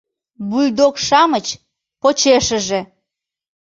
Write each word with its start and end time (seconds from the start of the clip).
Бульдог-шамыч- 0.49 1.47
почешыже. 2.01 2.79